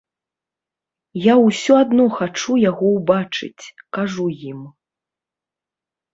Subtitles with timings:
[1.31, 3.65] Я ўсё адно хачу яго ўбачыць,
[4.01, 4.67] кажу ім.